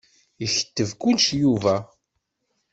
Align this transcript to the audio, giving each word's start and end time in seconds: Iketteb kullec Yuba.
Iketteb 0.45 0.89
kullec 1.01 1.27
Yuba. 1.41 1.75